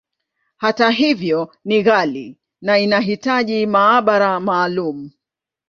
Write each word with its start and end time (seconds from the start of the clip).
Hata 0.57 0.89
hivyo, 0.89 1.55
ni 1.65 1.83
ghali, 1.83 2.39
na 2.61 2.79
inahitaji 2.79 3.65
maabara 3.65 4.39
maalumu. 4.39 5.11